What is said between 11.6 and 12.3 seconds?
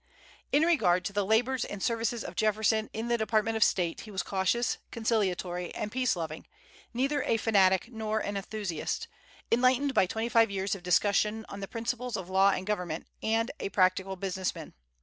principles